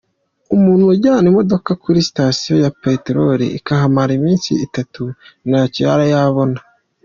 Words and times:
Umuntu 0.55 0.83
ajyana 0.93 1.25
imodoka 1.31 1.71
kuri 1.83 1.99
stasiyo 2.09 2.55
ya 2.63 2.71
petrol 2.83 3.39
ikahamara 3.59 4.11
iminsi 4.19 4.49
itatu 4.65 5.03
ntacyo 5.47 5.81
yari 5.87 6.05
yabona. 6.13 6.57